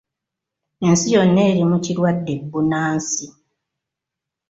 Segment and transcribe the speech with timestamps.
[0.87, 3.25] Ensi yonna eri mu kirwadde bbunansi.